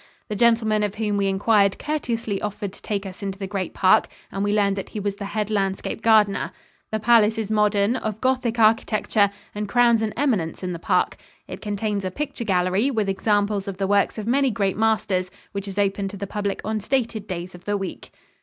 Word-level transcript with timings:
The 0.29 0.35
gentleman 0.35 0.81
of 0.81 0.95
whom 0.95 1.15
we 1.15 1.27
inquired 1.27 1.77
courteously 1.77 2.41
offered 2.41 2.73
to 2.73 2.81
take 2.81 3.05
us 3.05 3.21
into 3.21 3.37
the 3.37 3.45
great 3.45 3.75
park, 3.75 4.07
and 4.31 4.43
we 4.43 4.51
learned 4.51 4.75
that 4.77 4.89
he 4.89 4.99
was 4.99 5.17
the 5.17 5.25
head 5.25 5.51
landscape 5.51 6.01
gardener. 6.01 6.53
The 6.91 6.99
palace 6.99 7.37
is 7.37 7.51
modern, 7.51 7.95
of 7.95 8.19
Gothic 8.19 8.57
architecture, 8.57 9.29
and 9.53 9.69
crowns 9.69 10.01
an 10.01 10.15
eminence 10.17 10.63
in 10.63 10.73
the 10.73 10.79
park. 10.79 11.17
It 11.47 11.61
contains 11.61 12.03
a 12.03 12.09
picture 12.09 12.43
gallery, 12.45 12.89
with 12.89 13.09
examples 13.09 13.67
of 13.67 13.77
the 13.77 13.85
works 13.85 14.17
of 14.17 14.25
many 14.25 14.49
great 14.49 14.75
masters, 14.75 15.29
which 15.51 15.67
is 15.67 15.77
open 15.77 16.07
to 16.07 16.17
the 16.17 16.25
public 16.25 16.61
on 16.65 16.79
stated 16.79 17.27
days 17.27 17.53
of 17.53 17.65
the 17.65 17.77
week. 17.77 18.11